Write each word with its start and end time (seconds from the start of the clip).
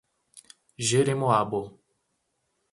Jeremoabo 0.87 1.61